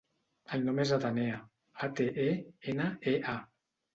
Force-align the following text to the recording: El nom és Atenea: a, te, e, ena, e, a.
El 0.55 0.63
nom 0.67 0.79
és 0.83 0.93
Atenea: 0.97 1.35
a, 1.87 1.91
te, 1.99 2.07
e, 2.25 2.27
ena, 2.73 2.87
e, 3.15 3.17
a. 3.37 3.37